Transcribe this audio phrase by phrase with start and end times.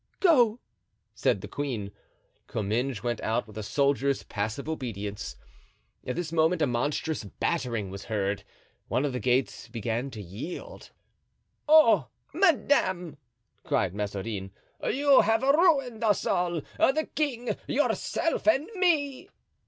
[0.19, 0.59] "Go!"
[1.13, 1.91] said the queen.
[2.47, 5.35] Comminges went out with a soldier's passive obedience.
[6.07, 8.43] At this moment a monstrous battering was heard.
[8.87, 10.89] One of the gates began to yield.
[11.69, 12.07] "Oh!
[12.33, 13.17] madame,"
[13.63, 14.49] cried Mazarin,
[14.83, 19.29] "you have ruined us all—the king, yourself and me."